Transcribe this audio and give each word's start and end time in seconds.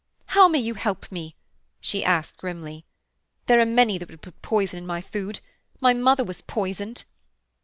'How 0.25 0.47
may 0.47 0.57
you 0.57 0.73
help 0.73 1.11
me?' 1.11 1.35
she 1.79 2.03
asked 2.03 2.37
grimly. 2.37 2.85
'There 3.45 3.59
are 3.61 3.67
many 3.67 3.99
that 3.99 4.09
would 4.09 4.23
put 4.23 4.41
poison 4.41 4.79
in 4.79 4.85
my 4.87 4.99
food. 4.99 5.41
My 5.79 5.93
mother 5.93 6.23
was 6.23 6.41
poisoned.' 6.41 7.03